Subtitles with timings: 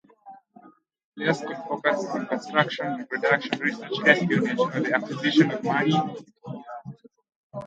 [1.15, 5.93] Players could focus on construction, reproduction, research, espionage, or the acquisition of money.